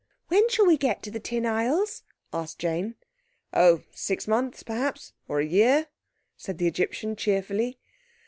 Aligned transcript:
"When 0.29 0.49
shall 0.49 0.65
we 0.65 0.77
get 0.77 1.03
to 1.03 1.11
the 1.11 1.19
Tin 1.19 1.45
Isles?" 1.45 2.01
asked 2.33 2.57
Jane. 2.57 2.95
"Oh—six 3.53 4.27
months, 4.27 4.63
perhaps, 4.63 5.13
or 5.27 5.39
a 5.41 5.45
year," 5.45 5.89
said 6.35 6.57
the 6.57 6.65
Egyptian 6.65 7.15
cheerfully. 7.15 7.77